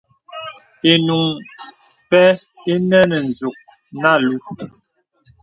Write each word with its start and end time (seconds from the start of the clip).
Ìnùŋ 0.91 1.23
pɛ̂ 2.09 2.25
inə 2.73 2.99
nə 3.09 3.17
nzùk 3.27 3.57
nə 4.01 4.07
alūū. 4.15 4.37